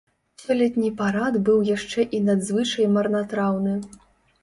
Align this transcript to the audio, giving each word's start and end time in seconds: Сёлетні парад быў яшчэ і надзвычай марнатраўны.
Сёлетні 0.43 0.89
парад 1.01 1.37
быў 1.51 1.61
яшчэ 1.75 2.09
і 2.19 2.25
надзвычай 2.33 2.93
марнатраўны. 2.99 3.81